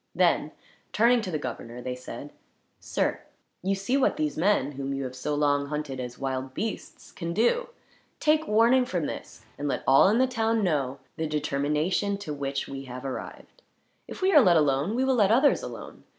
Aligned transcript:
Then, 0.15 0.51
turning 0.93 1.21
to 1.21 1.29
the 1.29 1.37
governor 1.37 1.79
they 1.79 1.93
said: 1.93 2.33
"Sir, 2.79 3.19
you 3.61 3.75
see 3.75 3.97
what 3.97 4.17
these 4.17 4.35
men, 4.35 4.71
whom 4.71 4.95
you 4.95 5.03
have 5.03 5.15
so 5.15 5.35
long 5.35 5.67
hunted 5.67 5.99
as 5.99 6.17
wild 6.17 6.55
beasts, 6.55 7.11
can 7.11 7.35
do. 7.35 7.67
Take 8.19 8.47
warning 8.47 8.83
from 8.87 9.05
this, 9.05 9.45
and 9.59 9.67
let 9.67 9.83
all 9.85 10.07
in 10.09 10.17
the 10.17 10.25
town 10.25 10.63
know 10.63 10.97
the 11.17 11.27
determination 11.27 12.17
to 12.17 12.33
which 12.33 12.67
we 12.67 12.85
have 12.85 13.05
arrived. 13.05 13.61
If 14.07 14.23
we 14.23 14.33
are 14.33 14.41
let 14.41 14.57
alone, 14.57 14.95
we 14.95 15.05
will 15.05 15.13
let 15.13 15.31
others 15.31 15.61
alone. 15.61 16.03